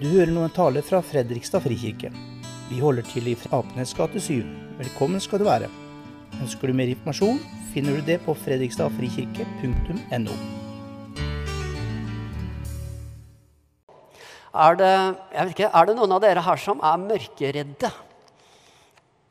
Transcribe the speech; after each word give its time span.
Du 0.00 0.06
hører 0.08 0.30
nå 0.32 0.40
en 0.46 0.52
tale 0.56 0.80
fra 0.80 1.02
Fredrikstad 1.04 1.60
frikirke. 1.60 2.08
Vi 2.70 2.78
holder 2.80 3.04
til 3.04 3.26
i 3.28 3.34
Apenes 3.52 3.90
gate 3.92 4.16
7. 4.16 4.40
Velkommen 4.78 5.20
skal 5.20 5.42
du 5.42 5.44
være. 5.44 5.68
Ønsker 6.40 6.70
du 6.70 6.72
mer 6.78 6.88
informasjon, 6.88 7.36
finner 7.74 7.98
du 7.98 8.06
det 8.06 8.16
på 8.24 8.32
fredrikstadfrikirke.no. 8.46 10.38
Er 14.64 14.80
det, 14.80 14.88
er 15.68 15.84
det 15.84 15.98
noen 16.00 16.16
av 16.16 16.24
dere 16.24 16.46
her 16.48 16.64
som 16.64 16.80
er 16.80 16.96
mørkeredde? 17.04 17.92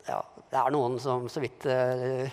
Ja, 0.06 0.22
det 0.50 0.58
er 0.58 0.74
noen 0.74 0.96
som 0.98 1.28
så 1.30 1.42
vidt 1.44 1.66
uh, 1.70 2.26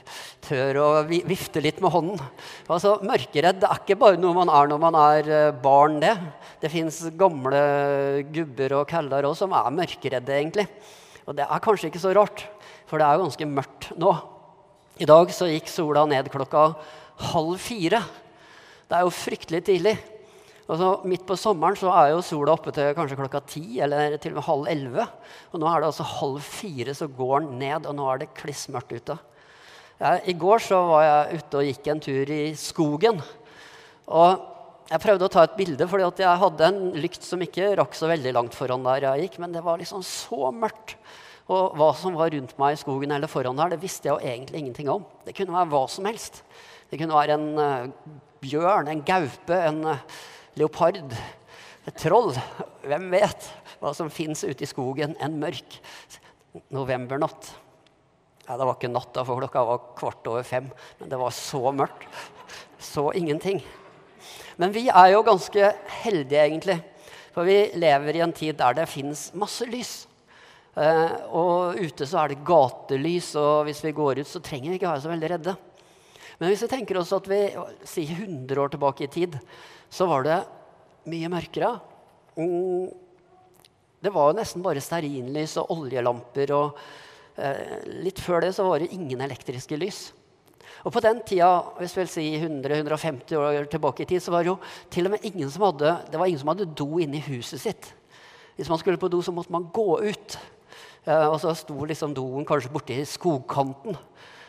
tør 0.45 0.79
å 0.81 0.87
vifte 1.05 1.61
litt 1.61 1.83
med 1.85 1.93
hånden. 1.93 2.21
Altså, 2.65 2.95
Mørkeredd 3.05 3.67
er 3.69 3.83
ikke 3.83 3.99
bare 4.01 4.17
noe 4.17 4.33
man 4.39 4.49
er 4.49 4.71
når 4.71 4.81
man 4.81 4.97
er 5.03 5.29
uh, 5.29 5.51
barn. 5.53 5.99
Det 6.01 6.15
Det 6.63 6.71
fins 6.73 7.03
gamle 7.13 7.61
gubber 8.33 8.79
og 8.79 8.89
kaller 8.89 9.29
òg 9.29 9.37
som 9.37 9.53
er 9.53 9.69
mørkeredde, 9.69 10.33
egentlig. 10.33 10.65
Og 11.29 11.37
det 11.37 11.45
er 11.45 11.61
kanskje 11.61 11.91
ikke 11.91 12.01
så 12.01 12.15
rart, 12.17 12.47
for 12.89 12.97
det 12.97 13.05
er 13.05 13.19
jo 13.19 13.27
ganske 13.27 13.51
mørkt 13.53 13.91
nå. 14.01 14.15
I 14.97 15.09
dag 15.11 15.33
så 15.37 15.51
gikk 15.51 15.69
sola 15.69 16.07
ned 16.09 16.33
klokka 16.33 16.71
halv 17.35 17.61
fire. 17.61 18.01
Det 18.89 18.97
er 18.97 19.05
jo 19.05 19.13
fryktelig 19.13 19.65
tidlig. 19.67 19.97
Altså, 20.67 20.89
midt 21.07 21.23
på 21.29 21.37
sommeren 21.39 21.79
så 21.79 21.93
er 21.95 22.11
jo 22.11 22.25
sola 22.27 22.57
oppe 22.57 22.73
til 22.75 22.91
kanskje 22.97 23.19
klokka 23.21 23.41
ti 23.47 23.79
eller 23.85 24.17
til 24.19 24.35
og 24.35 24.41
med 24.41 24.47
halv 24.49 24.71
elleve. 24.73 25.05
Og 25.53 25.63
nå 25.63 25.69
er 25.71 25.83
det 25.83 25.91
altså 25.93 26.07
halv 26.17 26.41
fire, 26.43 26.95
så 26.97 27.07
går 27.07 27.45
den 27.45 27.61
ned, 27.63 27.87
og 27.87 27.95
nå 27.95 28.09
er 28.11 28.25
det 28.25 28.33
klissmørkt 28.35 28.97
ute. 28.97 29.19
Ja, 30.01 30.17
I 30.19 30.35
går 30.37 30.65
så 30.67 30.81
var 30.91 31.07
jeg 31.07 31.39
ute 31.39 31.61
og 31.61 31.71
gikk 31.71 31.87
en 31.93 32.03
tur 32.03 32.33
i 32.35 32.43
skogen. 32.59 33.23
Og 34.11 34.43
jeg 34.91 35.03
prøvde 35.03 35.27
å 35.27 35.33
ta 35.33 35.47
et 35.47 35.57
bilde, 35.59 35.87
fordi 35.91 36.27
jeg 36.27 36.43
hadde 36.43 36.67
en 36.67 36.83
lykt 36.99 37.25
som 37.27 37.41
ikke 37.43 37.73
rakk 37.79 37.95
så 37.97 38.11
veldig 38.11 38.35
langt 38.35 38.59
foran 38.59 38.85
der 38.87 39.07
jeg 39.07 39.25
gikk. 39.27 39.41
Men 39.43 39.55
det 39.55 39.63
var 39.67 39.79
liksom 39.79 40.03
så 40.07 40.51
mørkt. 40.51 40.99
Og 41.47 41.79
hva 41.79 41.93
som 41.95 42.19
var 42.19 42.35
rundt 42.35 42.57
meg 42.59 42.75
i 42.75 42.79
skogen 42.81 43.15
eller 43.15 43.31
foran 43.31 43.59
der, 43.59 43.77
det 43.77 43.83
visste 43.83 44.11
jeg 44.11 44.17
jo 44.17 44.35
egentlig 44.35 44.65
ingenting 44.65 44.91
om. 44.91 45.07
Det 45.23 45.35
kunne 45.39 45.55
være 45.55 45.71
hva 45.71 45.85
som 45.91 46.09
helst. 46.11 46.43
Det 46.91 46.99
kunne 46.99 47.15
være 47.15 47.39
en 47.39 47.51
uh, 47.55 48.15
bjørn, 48.43 48.91
en 48.91 49.05
gaupe, 49.07 49.55
en 49.55 49.85
uh, 49.87 50.25
leopard, 50.57 51.15
et 51.87 52.01
troll. 52.01 52.33
Hvem 52.87 53.11
vet 53.13 53.49
hva 53.81 53.93
som 53.95 54.11
fins 54.13 54.43
ute 54.47 54.65
i 54.65 54.69
skogen 54.69 55.15
en 55.23 55.39
mørk 55.41 55.79
novembernatt? 56.75 57.53
Ja, 58.47 58.57
det 58.57 58.67
var 58.67 58.77
ikke 58.77 58.93
natt, 58.93 59.11
da, 59.15 59.25
for 59.27 59.43
klokka 59.43 59.65
var 59.67 59.87
kvart 59.99 60.29
over 60.31 60.47
fem. 60.47 60.69
Men 61.01 61.11
det 61.11 61.19
var 61.19 61.35
så 61.35 61.61
mørkt. 61.75 62.07
Så 62.79 63.09
ingenting. 63.19 63.59
Men 64.57 64.73
vi 64.73 64.87
er 64.89 65.13
jo 65.13 65.25
ganske 65.27 65.73
heldige, 66.03 66.45
egentlig. 66.45 66.79
For 67.35 67.49
vi 67.49 67.73
lever 67.77 68.17
i 68.17 68.23
en 68.25 68.33
tid 68.33 68.57
der 68.57 68.77
det 68.79 68.89
fins 68.89 69.29
masse 69.37 69.67
lys. 69.69 70.07
Eh, 70.77 71.13
og 71.35 71.81
ute 71.81 72.07
så 72.09 72.23
er 72.23 72.33
det 72.33 72.45
gatelys, 72.47 73.35
og 73.41 73.67
hvis 73.67 73.83
vi 73.85 73.97
går 73.97 74.23
ut, 74.23 74.31
så 74.31 74.41
trenger 74.45 74.71
vi 74.71 74.79
ikke 74.79 74.93
være 74.93 75.05
så 75.05 75.13
veldig 75.13 75.33
redde. 75.35 75.57
Men 76.39 76.53
hvis 76.53 76.63
vi 76.67 76.71
tenker 76.71 77.01
oss 77.01 77.15
at 77.17 77.29
vi 77.29 77.41
sier 77.89 78.13
100 78.15 78.61
år 78.61 78.73
tilbake 78.73 79.07
i 79.07 79.13
tid, 79.13 79.39
så 79.91 80.07
var 80.11 80.27
det 80.27 80.39
mye 81.11 81.31
mørkere. 81.33 81.73
Mm, 82.37 82.87
det 84.03 84.13
var 84.15 84.31
jo 84.31 84.39
nesten 84.39 84.65
bare 84.65 84.83
stearinlys 84.85 85.57
og 85.63 85.73
oljelamper. 85.77 86.53
og 86.57 86.79
eh, 87.41 87.83
Litt 88.05 88.21
før 88.23 88.45
det 88.45 88.55
så 88.57 88.67
var 88.67 88.83
det 88.83 88.93
ingen 88.95 89.23
elektriske 89.25 89.79
lys. 89.81 90.09
Og 90.87 90.93
på 90.95 91.03
den 91.03 91.23
tida, 91.27 91.51
hvis 91.81 91.97
vi 91.97 92.03
vil 92.03 92.11
si 92.13 92.27
100-150 92.39 93.39
år 93.41 93.71
tilbake 93.73 94.05
i 94.05 94.09
tid, 94.11 94.23
så 94.23 94.35
var 94.35 94.45
det 94.45 94.53
jo 94.53 94.59
til 94.93 95.09
og 95.09 95.17
med 95.17 95.25
ingen 95.27 95.51
som 95.51 95.65
hadde, 95.67 95.97
det 96.13 96.21
var 96.21 96.31
ingen 96.31 96.43
som 96.43 96.53
hadde 96.53 96.69
do 96.79 97.01
inni 97.03 97.23
huset 97.27 97.63
sitt. 97.63 97.89
Hvis 98.57 98.71
man 98.71 98.79
skulle 98.79 99.01
på 99.01 99.11
do, 99.11 99.19
så 99.23 99.35
måtte 99.35 99.53
man 99.53 99.67
gå 99.75 99.99
ut. 100.05 100.39
Eh, 101.07 101.27
og 101.27 101.41
så 101.43 101.55
sto 101.57 101.77
liksom 101.87 102.15
doen 102.15 102.47
kanskje 102.47 102.73
borti 102.73 103.01
skogkanten. 103.09 103.99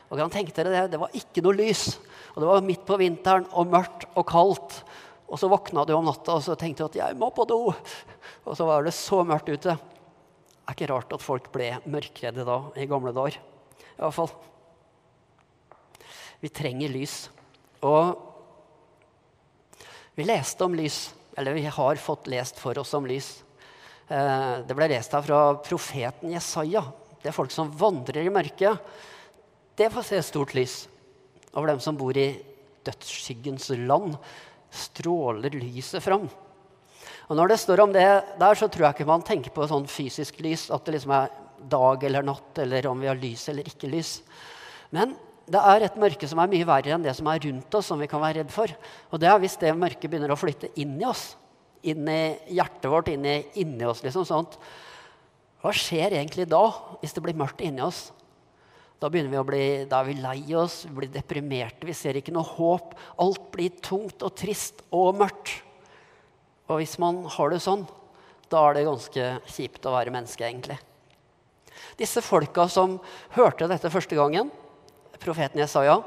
Og 0.07 0.21
kan 0.21 0.31
tenke 0.31 0.53
dere 0.55 0.71
det, 0.71 0.93
det 0.93 1.01
var 1.01 1.15
ikke 1.17 1.43
noe 1.43 1.57
lys. 1.57 1.97
Og 2.35 2.43
det 2.43 2.49
var 2.49 2.63
midt 2.65 2.85
på 2.87 2.99
vinteren 3.01 3.47
og 3.51 3.73
mørkt 3.73 4.07
og 4.13 4.27
kaldt. 4.29 4.77
Og 5.27 5.39
så 5.39 5.49
våkna 5.51 5.83
du 5.83 5.91
om 5.95 6.07
natta 6.07 6.37
og 6.37 6.43
så 6.45 6.55
tenkte 6.55 6.83
du 6.83 6.87
at 6.87 6.95
'jeg 6.95 7.17
må 7.19 7.29
på 7.35 7.45
do'. 7.45 7.75
Og 8.45 8.55
så 8.55 8.65
var 8.65 8.83
det 8.83 8.93
så 8.93 9.23
mørkt 9.23 9.49
ute. 9.49 9.75
Det 9.75 10.67
er 10.67 10.75
ikke 10.75 10.93
rart 10.93 11.13
at 11.13 11.21
folk 11.21 11.51
ble 11.51 11.79
mørkredde 11.85 12.45
da 12.45 12.71
i 12.75 12.85
gamle 12.85 13.11
dager. 13.11 13.39
I 13.97 14.01
hvert 14.01 14.13
fall. 14.13 14.31
Vi 16.41 16.49
trenger 16.49 16.89
lys. 16.89 17.29
Og 17.81 18.17
vi 20.15 20.23
leste 20.23 20.63
om 20.65 20.73
lys, 20.73 21.13
eller 21.37 21.53
vi 21.53 21.65
har 21.65 21.95
fått 21.95 22.27
lest 22.27 22.57
for 22.59 22.77
oss 22.79 22.93
om 22.93 23.05
lys. 23.05 23.43
Eh, 24.07 24.63
det 24.65 24.75
ble 24.75 24.87
lest 24.87 25.11
her 25.11 25.21
fra 25.21 25.41
profeten 25.61 26.31
Jesaja. 26.31 26.83
Det 27.21 27.29
er 27.29 27.35
folk 27.35 27.51
som 27.51 27.69
vandrer 27.69 28.23
i 28.23 28.33
mørket. 28.33 28.79
Det 29.77 29.91
får 29.93 30.07
se 30.07 30.21
stort 30.25 30.55
lys. 30.57 30.87
Over 31.53 31.67
dem 31.67 31.79
som 31.83 31.97
bor 31.97 32.17
i 32.17 32.31
dødsskyggens 32.87 33.69
land 33.83 34.15
stråler 34.73 35.53
lyset 35.55 36.03
fram. 36.03 36.27
Og 37.27 37.35
Når 37.35 37.51
det 37.51 37.59
står 37.59 37.83
om 37.83 37.93
det 37.93 38.07
der, 38.39 38.55
så 38.55 38.69
tror 38.71 38.87
jeg 38.87 38.97
ikke 38.97 39.09
man 39.09 39.25
tenker 39.25 39.51
på 39.51 39.67
sånn 39.67 39.87
fysisk 39.91 40.39
lys. 40.43 40.69
At 40.71 40.85
det 40.87 40.95
liksom 40.95 41.11
er 41.15 41.31
dag 41.67 42.03
eller 42.07 42.23
natt, 42.23 42.59
eller 42.63 42.87
om 42.87 42.99
vi 43.01 43.09
har 43.09 43.19
lys 43.19 43.49
eller 43.51 43.67
ikke 43.67 43.89
lys. 43.91 44.21
Men 44.95 45.15
det 45.47 45.59
er 45.59 45.85
et 45.85 45.99
mørke 45.99 46.27
som 46.27 46.39
er 46.43 46.51
mye 46.51 46.67
verre 46.67 46.93
enn 46.95 47.03
det 47.03 47.15
som 47.17 47.27
er 47.31 47.41
rundt 47.43 47.75
oss, 47.79 47.87
som 47.87 47.99
vi 47.99 48.07
kan 48.11 48.23
være 48.23 48.41
redd 48.41 48.51
for. 48.53 48.71
Og 49.11 49.19
det 49.19 49.29
er 49.31 49.39
hvis 49.43 49.59
det 49.59 49.75
mørket 49.75 50.11
begynner 50.11 50.31
å 50.31 50.39
flytte 50.39 50.71
inn 50.79 50.97
i 50.99 51.07
oss. 51.07 51.29
Inn 51.87 52.07
i 52.11 52.21
hjertet 52.57 52.89
vårt, 52.91 53.11
inn 53.11 53.25
i, 53.27 53.37
inni 53.63 53.87
oss. 53.87 54.03
liksom 54.03 54.27
sånt. 54.27 54.57
Hva 55.63 55.73
skjer 55.75 56.15
egentlig 56.19 56.47
da, 56.51 56.65
hvis 57.01 57.15
det 57.15 57.23
blir 57.23 57.37
mørkt 57.37 57.63
inni 57.65 57.83
oss? 57.83 58.09
Da, 58.97 59.09
vi 59.13 59.21
bli, 59.21 59.63
da 59.85 59.99
er 60.01 60.07
vi 60.07 60.15
lei 60.17 60.55
oss, 60.57 60.81
vi 60.87 60.95
blir 61.03 61.11
deprimerte, 61.13 61.85
vi 61.85 61.93
ser 61.93 62.17
ikke 62.17 62.33
noe 62.33 62.47
håp. 62.57 62.95
Alt 63.21 63.51
blir 63.53 63.75
tungt 63.85 64.25
og 64.25 64.33
trist 64.39 64.81
og 64.89 65.19
mørkt. 65.19 65.59
Og 66.67 66.81
hvis 66.81 66.97
man 66.99 67.21
har 67.29 67.53
det 67.53 67.61
sånn, 67.63 67.85
da 68.49 68.63
er 68.65 68.77
det 68.77 68.87
ganske 68.87 69.27
kjipt 69.53 69.85
å 69.85 69.93
være 69.93 70.13
menneske, 70.15 70.47
egentlig. 70.47 70.79
Disse 71.99 72.23
folka 72.25 72.65
som 72.71 72.97
hørte 73.37 73.69
dette 73.69 73.91
første 73.93 74.17
gangen, 74.17 74.49
profeten 75.21 75.61
Jesaja, 75.61 75.99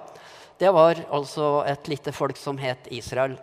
det 0.61 0.75
var 0.75 0.99
altså 1.15 1.63
et 1.71 1.89
lite 1.89 2.13
folk 2.13 2.37
som 2.37 2.59
het 2.61 2.91
Israel. 2.93 3.39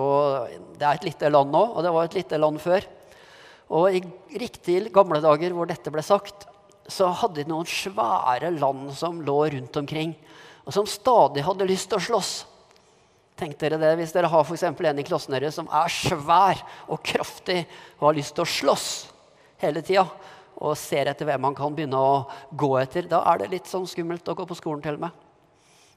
Og 0.00 0.48
Det 0.78 0.86
er 0.86 0.94
et 0.94 1.10
lite 1.10 1.30
land 1.30 1.50
nå, 1.52 1.62
og 1.74 1.82
det 1.82 1.92
var 1.94 2.06
et 2.06 2.18
lite 2.22 2.38
land 2.38 2.62
før. 2.62 2.86
Og 3.74 3.98
i 3.98 4.02
riktig 4.38 4.92
gamle 4.94 5.20
dager 5.24 5.52
hvor 5.54 5.66
dette 5.66 5.90
ble 5.90 6.02
sagt, 6.06 6.46
så 6.90 7.08
hadde 7.20 7.42
de 7.42 7.50
noen 7.50 7.68
svære 7.68 8.50
land 8.58 8.90
som 8.96 9.22
lå 9.24 9.38
rundt 9.54 9.76
omkring, 9.80 10.12
og 10.64 10.74
som 10.76 10.88
stadig 10.88 11.44
hadde 11.44 11.68
lyst 11.68 11.90
til 11.90 12.00
å 12.00 12.06
slåss. 12.08 12.32
Tenk 13.34 13.56
dere 13.58 13.80
det, 13.80 13.96
Hvis 13.98 14.12
dere 14.14 14.30
har 14.30 14.44
for 14.46 14.86
en 14.86 14.98
i 14.98 15.06
klassen 15.06 15.34
deres 15.34 15.56
som 15.58 15.66
er 15.66 15.90
svær 15.90 16.60
og 16.86 17.02
kraftig 17.02 17.64
og 17.98 18.08
har 18.08 18.14
lyst 18.14 18.34
til 18.36 18.44
å 18.44 18.52
slåss 18.52 18.88
hele 19.58 19.82
tida, 19.82 20.06
og 20.54 20.76
ser 20.78 21.10
etter 21.10 21.26
hvem 21.26 21.42
man 21.42 21.54
kan 21.54 21.74
begynne 21.74 21.98
å 21.98 22.28
gå 22.54 22.76
etter, 22.78 23.08
da 23.10 23.24
er 23.32 23.42
det 23.42 23.50
litt 23.50 23.66
sånn 23.66 23.88
skummelt 23.90 24.28
å 24.28 24.36
gå 24.38 24.46
på 24.46 24.54
skolen 24.54 24.84
til 24.84 25.00
og 25.00 25.06
med. 25.08 25.24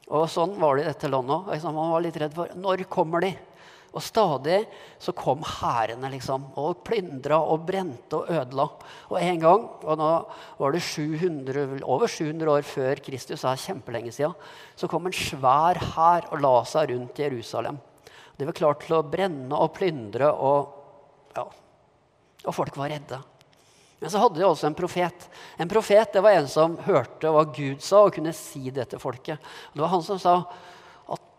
Og 0.08 0.24
sånn 0.32 0.56
var 0.58 0.76
det 0.76 0.86
i 0.86 0.88
dette 0.88 1.10
landet 1.12 1.36
òg. 1.36 1.64
Man 1.68 1.92
var 1.92 2.02
litt 2.02 2.18
redd 2.18 2.34
for 2.34 2.50
når 2.56 2.86
kommer 2.90 3.22
de? 3.22 3.34
Og 3.96 4.04
stadig 4.04 4.58
så 5.00 5.14
kom 5.16 5.40
hærene 5.46 6.10
liksom, 6.12 6.44
og 6.60 6.82
plyndra 6.84 7.38
og 7.40 7.64
brente 7.68 8.18
og 8.18 8.28
ødela. 8.28 8.66
Og 9.08 9.16
en 9.20 9.40
gang, 9.40 9.64
og 9.80 10.00
nå 10.00 10.10
var 10.58 10.74
det 10.74 10.82
700, 10.84 11.80
over 11.88 12.10
700 12.10 12.52
år 12.52 12.68
før 12.68 13.00
Kristus, 13.04 13.46
er 13.48 13.62
kjempelenge 13.62 14.12
siden, 14.12 14.36
så 14.76 14.90
kom 14.90 15.08
en 15.08 15.16
svær 15.16 15.80
hær 15.94 16.28
og 16.28 16.44
la 16.44 16.52
seg 16.68 16.92
rundt 16.92 17.22
Jerusalem. 17.24 17.80
De 18.38 18.46
var 18.46 18.58
klart 18.60 18.84
til 18.84 18.98
å 18.98 19.06
brenne 19.06 19.56
og 19.56 19.72
plyndre, 19.74 20.30
og, 20.30 21.32
ja, 21.34 21.48
og 22.44 22.54
folk 22.54 22.76
var 22.78 22.92
redde. 22.92 23.18
Men 23.98 24.12
så 24.12 24.20
hadde 24.22 24.38
de 24.38 24.46
også 24.46 24.68
en 24.68 24.76
profet. 24.78 25.24
En 25.58 25.70
profet 25.70 26.12
det 26.14 26.22
var 26.22 26.36
en 26.38 26.46
som 26.50 26.76
hørte 26.84 27.32
hva 27.34 27.42
Gud 27.50 27.82
sa, 27.82 28.04
og 28.04 28.14
kunne 28.14 28.36
si 28.36 28.68
det 28.70 28.90
til 28.92 29.02
folket. 29.02 29.42
Det 29.72 29.82
var 29.82 29.90
han 29.96 30.04
som 30.06 30.20
sa 30.22 30.36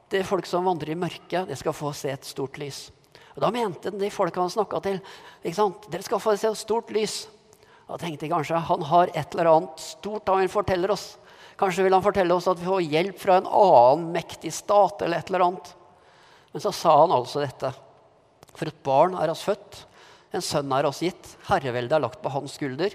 det 0.09 0.25
folk 0.27 0.47
som 0.49 0.65
vandrer 0.67 0.93
i 0.93 0.99
mørket, 0.99 1.47
de 1.49 1.57
skal 1.57 1.75
få 1.75 1.91
se 1.97 2.11
et 2.13 2.25
stort 2.25 2.57
lys. 2.61 2.87
Og 3.35 3.41
Da 3.43 3.51
mente 3.53 3.91
de 3.93 4.09
folka 4.11 4.41
han 4.41 4.51
snakka 4.51 4.81
til, 4.83 5.01
ikke 5.43 5.55
sant? 5.55 5.89
dere 5.91 6.05
skal 6.05 6.21
få 6.21 6.35
se 6.37 6.49
et 6.49 6.59
stort 6.59 6.89
lys. 6.91 7.27
Da 7.89 7.97
tenkte 7.97 8.25
jeg 8.25 8.33
kanskje 8.33 8.61
han 8.69 8.85
har 8.85 9.11
et 9.15 9.35
eller 9.35 9.49
annet 9.53 9.81
stort 9.81 10.27
han 10.29 10.41
vil 10.43 10.51
fortelle 10.51 10.89
oss. 10.93 11.17
Kanskje 11.59 11.85
vil 11.85 11.95
han 11.95 12.05
fortelle 12.05 12.35
oss 12.35 12.47
at 12.47 12.59
vi 12.59 12.67
får 12.69 12.85
hjelp 12.85 13.19
fra 13.19 13.37
en 13.39 13.47
annen 13.49 14.09
mektig 14.13 14.51
stat. 14.53 15.01
eller 15.01 15.19
et 15.19 15.29
eller 15.29 15.45
annet. 15.45 15.71
Men 16.51 16.63
så 16.63 16.71
sa 16.73 16.95
han 17.01 17.13
altså 17.13 17.41
dette. 17.43 17.71
For 18.55 18.69
et 18.69 18.83
barn 18.83 19.15
er 19.15 19.31
oss 19.31 19.45
født, 19.45 19.85
en 20.33 20.45
sønn 20.45 20.71
er 20.75 20.85
oss 20.85 21.01
gitt. 21.03 21.35
Herreveldet 21.49 21.95
er 21.97 22.03
lagt 22.03 22.21
på 22.21 22.31
hans 22.33 22.57
skulder. 22.59 22.93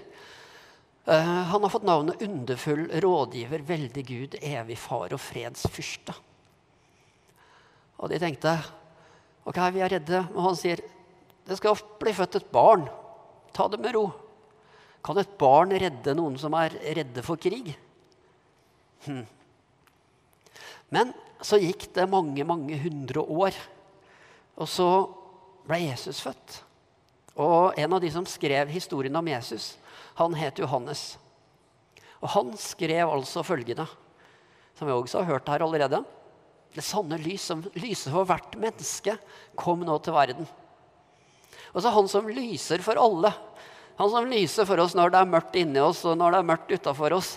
Uh, 1.05 1.43
han 1.51 1.61
har 1.61 1.69
fått 1.69 1.85
navnet 1.85 2.21
underfull 2.25 2.87
rådgiver, 3.03 3.61
veldig 3.67 4.05
Gud, 4.07 4.37
evig 4.41 4.77
far 4.81 5.13
og 5.13 5.21
freds 5.21 5.67
fyrste. 5.69 6.15
Og 7.99 8.11
de 8.11 8.19
tenkte 8.21 8.57
ok, 9.45 9.59
vi 9.73 9.83
er 9.85 9.95
redde. 9.97 10.21
Og 10.33 10.49
han 10.49 10.59
sier 10.59 10.83
det 11.45 11.59
skal 11.59 11.77
bli 12.01 12.13
født 12.15 12.39
et 12.39 12.51
barn. 12.53 12.87
Ta 13.53 13.67
det 13.69 13.79
med 13.81 13.93
ro. 13.95 14.07
Kan 15.05 15.19
et 15.21 15.35
barn 15.37 15.73
redde 15.77 16.15
noen 16.17 16.37
som 16.41 16.55
er 16.57 16.73
redde 16.97 17.21
for 17.25 17.37
krig? 17.37 17.75
Hm. 19.05 19.21
Men 20.89 21.13
så 21.45 21.59
gikk 21.61 21.91
det 21.93 22.07
mange, 22.09 22.41
mange 22.47 22.77
hundre 22.81 23.21
år, 23.21 23.57
og 24.55 24.69
så 24.71 24.87
ble 25.67 25.81
Jesus 25.83 26.23
født. 26.23 26.61
Og 27.35 27.75
en 27.77 27.93
av 27.93 28.01
de 28.01 28.09
som 28.13 28.25
skrev 28.29 28.71
historien 28.71 29.15
om 29.19 29.27
Jesus, 29.27 29.75
han 30.15 30.37
het 30.39 30.61
Johannes. 30.61 31.17
Og 32.23 32.31
han 32.31 32.53
skrev 32.57 33.11
altså 33.11 33.43
følgende, 33.45 33.85
som 34.77 34.87
vi 34.87 34.95
også 34.95 35.21
har 35.21 35.35
hørt 35.35 35.51
her 35.51 35.65
allerede. 35.65 36.01
Det 36.75 36.83
sanne 36.83 37.17
lys 37.21 37.45
som 37.47 37.63
lyser 37.79 38.11
for 38.11 38.27
hvert 38.27 38.57
menneske, 38.59 39.15
kom 39.55 39.85
nå 39.87 39.95
til 40.03 40.15
verden. 40.15 40.47
Og 41.71 41.83
så 41.83 41.91
han 41.91 42.07
som 42.11 42.27
lyser 42.27 42.83
for 42.83 42.99
alle. 42.99 43.31
Han 43.95 44.11
som 44.11 44.27
lyser 44.27 44.67
for 44.67 44.79
oss 44.83 44.95
når 44.95 45.13
det 45.13 45.21
er 45.21 45.31
mørkt 45.31 45.57
inni 45.59 45.79
oss 45.79 46.03
og 46.07 46.17
når 46.19 46.35
det 46.35 46.39
er 46.41 46.49
mørkt 46.51 46.73
utafor 46.75 47.15
oss. 47.15 47.35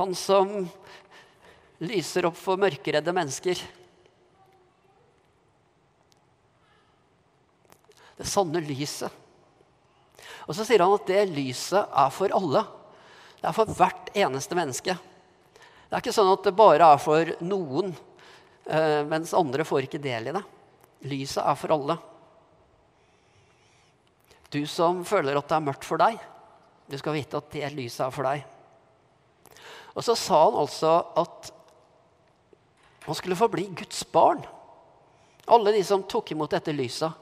Han 0.00 0.14
som 0.16 0.52
lyser 1.84 2.28
opp 2.28 2.38
for 2.40 2.60
mørkeredde 2.60 3.12
mennesker. 3.14 3.60
Det 8.14 8.28
sanne 8.30 8.62
lyset. 8.64 9.12
Og 10.44 10.56
så 10.56 10.64
sier 10.64 10.84
han 10.84 10.94
at 10.94 11.08
det 11.08 11.26
lyset 11.32 11.84
er 11.84 12.12
for 12.14 12.32
alle. 12.36 12.64
Det 13.40 13.48
er 13.50 13.56
for 13.56 13.76
hvert 13.76 14.12
eneste 14.16 14.56
menneske. 14.56 14.96
Det 14.96 15.92
er 15.92 16.00
ikke 16.00 16.14
sånn 16.16 16.32
at 16.32 16.44
det 16.46 16.56
bare 16.56 16.92
er 16.94 17.00
for 17.00 17.32
noen, 17.44 17.92
mens 19.10 19.34
andre 19.36 19.64
får 19.66 19.86
ikke 19.86 20.02
del 20.02 20.30
i 20.30 20.34
det. 20.34 20.42
Lyset 21.10 21.42
er 21.44 21.58
for 21.60 21.74
alle. 21.74 21.98
Du 24.54 24.62
som 24.70 25.02
føler 25.04 25.36
at 25.36 25.48
det 25.50 25.56
er 25.56 25.66
mørkt 25.66 25.84
for 25.84 26.00
deg, 26.00 26.16
du 26.86 26.96
skal 27.00 27.16
vite 27.16 27.40
at 27.40 27.50
det 27.52 27.72
lyset 27.74 28.06
er 28.06 28.14
for 28.14 28.28
deg. 28.28 28.44
Og 29.94 30.04
så 30.06 30.16
sa 30.18 30.40
han 30.46 30.58
altså 30.58 30.94
at 31.20 31.50
man 33.04 33.18
skulle 33.18 33.38
få 33.38 33.48
bli 33.52 33.66
Guds 33.76 34.00
barn. 34.14 34.40
Alle 35.52 35.74
de 35.74 35.82
som 35.84 36.06
tok 36.08 36.32
imot 36.32 36.54
dette 36.54 36.72
lyset, 36.72 37.12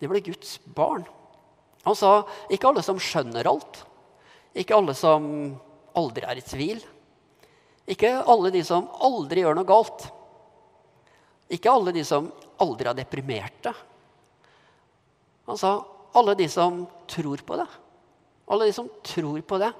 de 0.00 0.10
ble 0.10 0.20
Guds 0.26 0.58
barn. 0.76 1.06
Han 1.86 1.96
sa 1.98 2.22
ikke 2.52 2.68
alle 2.68 2.82
som 2.84 3.00
skjønner 3.00 3.48
alt, 3.48 3.82
ikke 4.54 4.76
alle 4.76 4.94
som 4.98 5.24
aldri 5.98 6.26
er 6.28 6.38
i 6.38 6.44
tvil, 6.44 6.82
ikke 7.90 8.12
alle 8.30 8.52
de 8.54 8.60
som 8.66 8.90
aldri 9.02 9.42
gjør 9.42 9.56
noe 9.58 9.68
galt, 9.68 10.04
ikke 11.52 11.72
alle 11.72 11.92
de 11.94 12.04
som 12.06 12.30
aldri 12.62 12.88
er 12.88 12.96
deprimerte. 12.96 13.72
Han 15.48 15.58
sa 15.60 15.74
alle 16.16 16.34
de 16.38 16.48
som 16.50 16.84
tror 17.10 17.42
på 17.46 17.58
det. 17.60 17.68
Alle 18.52 18.68
de 18.68 18.74
som 18.76 18.88
tror 19.04 19.40
på 19.46 19.58
det, 19.62 19.70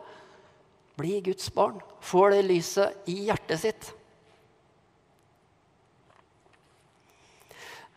blir 0.97 1.25
Guds 1.25 1.49
barn, 1.55 1.81
får 2.05 2.35
det 2.35 2.47
lyset 2.47 3.11
i 3.11 3.23
hjertet 3.29 3.61
sitt. 3.63 3.91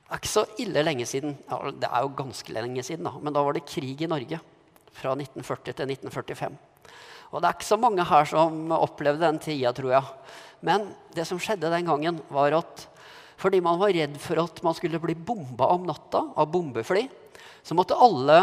Det 0.06 0.14
er 0.14 0.22
ikke 0.22 0.32
så 0.32 0.46
ille 0.62 0.84
lenge 0.86 1.06
siden. 1.10 1.34
Ja, 1.50 1.60
det 1.74 1.90
er 1.90 2.06
jo 2.06 2.14
ganske 2.16 2.54
lenge 2.54 2.84
siden, 2.86 3.08
da. 3.08 3.16
Men 3.20 3.34
da 3.34 3.42
var 3.44 3.58
det 3.58 3.66
krig 3.68 4.04
i 4.06 4.10
Norge. 4.10 4.40
Fra 4.96 5.12
1940 5.18 5.74
til 5.76 5.90
1945. 5.92 6.60
Og 7.34 7.42
det 7.42 7.50
er 7.50 7.56
ikke 7.58 7.68
så 7.68 7.78
mange 7.82 8.06
her 8.08 8.28
som 8.30 8.70
opplevde 8.78 9.26
den 9.26 9.42
tida, 9.44 9.74
tror 9.76 9.92
jeg. 9.92 10.04
Men 10.64 10.86
det 11.16 11.26
som 11.28 11.42
skjedde 11.42 11.72
den 11.74 11.90
gangen, 11.90 12.22
var 12.32 12.54
at 12.62 12.86
fordi 13.40 13.62
man 13.64 13.80
var 13.82 13.94
redd 13.96 14.18
for 14.22 14.40
at 14.44 14.62
man 14.66 14.76
skulle 14.78 15.02
bli 15.04 15.16
bomba 15.16 15.70
om 15.74 15.86
natta 15.88 16.22
av 16.36 16.52
bombefly, 16.52 17.08
så 17.66 17.76
måtte 17.78 17.98
alle 17.98 18.40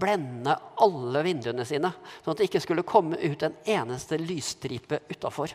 blende 0.00 0.56
alle 0.82 1.22
vinduene 1.22 1.64
sine, 1.66 1.92
sånn 2.22 2.34
at 2.34 2.40
det 2.40 2.48
ikke 2.48 2.62
skulle 2.64 2.86
komme 2.86 3.18
ut 3.22 3.44
en 3.46 3.54
eneste 3.70 4.18
lysstripe 4.18 4.98
utafor. 5.12 5.54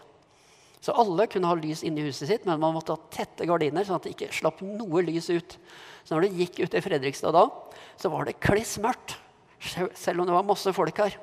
Så 0.82 0.96
alle 0.98 1.28
kunne 1.30 1.50
ha 1.50 1.58
lys 1.60 1.84
inne 1.86 2.02
i 2.02 2.08
huset 2.08 2.30
sitt, 2.30 2.46
men 2.48 2.62
man 2.62 2.74
måtte 2.74 2.96
ha 2.96 3.10
tette 3.14 3.46
gardiner, 3.46 3.86
sånn 3.86 4.00
at 4.00 4.08
det 4.08 4.16
ikke 4.16 4.32
slapp 4.34 4.64
noe 4.66 5.04
lys 5.06 5.30
ut. 5.30 5.58
Så 6.02 6.16
når 6.16 6.26
du 6.26 6.40
gikk 6.42 6.62
ut 6.64 6.78
i 6.78 6.82
Fredrikstad 6.82 7.36
da, 7.36 7.44
så 8.02 8.10
var 8.10 8.26
det 8.26 8.40
kliss 8.42 8.80
mørkt. 8.82 9.18
Selv 9.62 10.24
om 10.24 10.26
det 10.26 10.34
var 10.34 10.48
masse 10.48 10.74
folk 10.74 11.04
her. 11.04 11.20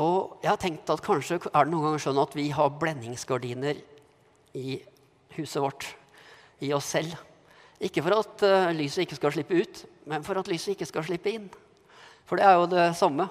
Og 0.00 0.38
jeg 0.40 0.48
har 0.48 0.60
tenkt 0.60 0.88
at 0.92 1.02
kanskje 1.04 1.36
er 1.42 1.66
det 1.66 1.72
noen 1.72 1.90
ganger 1.90 2.04
sånn 2.06 2.20
at 2.22 2.36
vi 2.36 2.46
har 2.54 2.72
blendingsgardiner 2.80 3.82
i 4.56 4.78
huset 5.36 5.60
vårt, 5.60 5.88
i 6.64 6.72
oss 6.72 6.88
selv. 6.94 7.18
Ikke 7.82 8.04
for 8.04 8.16
at 8.16 8.44
uh, 8.46 8.70
lyset 8.76 9.04
ikke 9.04 9.18
skal 9.18 9.34
slippe 9.34 9.58
ut, 9.58 9.82
men 10.08 10.24
for 10.24 10.38
at 10.38 10.48
lyset 10.48 10.76
ikke 10.76 10.88
skal 10.88 11.04
slippe 11.08 11.32
inn. 11.34 11.48
For 12.28 12.38
det 12.38 12.46
er 12.46 12.56
jo 12.56 12.70
det 12.70 12.88
samme. 12.96 13.26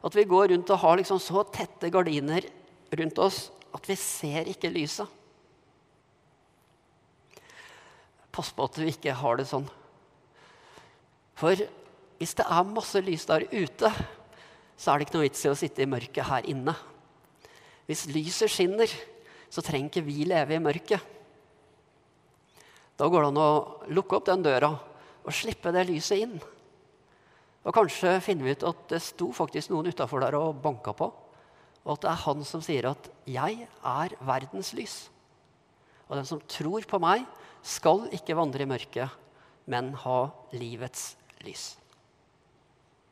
At 0.00 0.16
vi 0.16 0.26
går 0.26 0.50
rundt 0.54 0.70
og 0.72 0.82
har 0.82 0.98
liksom 0.98 1.20
så 1.22 1.44
tette 1.52 1.92
gardiner 1.92 2.46
rundt 2.96 3.20
oss 3.22 3.50
at 3.76 3.86
vi 3.86 3.96
ser 4.00 4.48
ikke 4.50 4.72
lyset. 4.72 5.06
Pass 8.34 8.50
på 8.54 8.66
at 8.66 8.78
vi 8.80 8.90
ikke 8.90 9.14
har 9.20 9.38
det 9.38 9.46
sånn. 9.50 9.68
For 11.38 11.60
hvis 12.20 12.34
det 12.38 12.46
er 12.46 12.72
masse 12.72 13.00
lys 13.04 13.26
der 13.28 13.46
ute, 13.52 13.90
så 14.80 14.92
er 14.92 14.98
det 14.98 15.06
ikke 15.06 15.18
noe 15.18 15.26
vits 15.26 15.42
i 15.44 15.50
å 15.50 15.58
sitte 15.58 15.84
i 15.84 15.88
mørket 15.90 16.24
her 16.24 16.46
inne. 16.48 16.72
Hvis 17.84 18.06
lyset 18.08 18.48
skinner, 18.48 18.88
så 19.52 19.64
trenger 19.66 19.90
ikke 19.90 20.06
vi 20.06 20.24
leve 20.24 20.56
i 20.56 20.62
mørket. 20.62 21.02
Da 22.96 23.08
går 23.08 23.26
det 23.26 23.28
an 23.32 23.40
å 23.42 23.50
lukke 23.92 24.16
opp 24.16 24.30
den 24.30 24.44
døra 24.44 24.70
og 24.72 25.36
slippe 25.36 25.72
det 25.74 25.84
lyset 25.88 26.24
inn. 26.24 26.38
Og 27.60 27.76
kanskje 27.76 28.14
finner 28.24 28.46
vi 28.46 28.54
ut 28.56 28.64
at 28.70 28.86
det 28.94 29.02
sto 29.04 29.28
faktisk 29.36 29.72
noen 29.72 29.90
utafor 29.92 30.24
der 30.24 30.38
og 30.38 30.62
banka 30.64 30.94
på. 30.96 31.10
Og 31.84 31.92
at 31.94 32.04
det 32.04 32.10
er 32.12 32.24
han 32.24 32.44
som 32.44 32.62
sier 32.64 32.88
at 32.88 33.10
'jeg 33.26 33.68
er 33.84 34.16
verdens 34.20 34.72
lys'. 34.72 35.08
Og 36.08 36.16
den 36.16 36.24
som 36.24 36.40
tror 36.40 36.80
på 36.88 36.98
meg, 37.00 37.26
skal 37.62 38.08
ikke 38.08 38.36
vandre 38.36 38.62
i 38.62 38.66
mørket, 38.66 39.10
men 39.66 39.92
ha 39.92 40.30
livets 40.52 41.16
lys. 41.44 41.76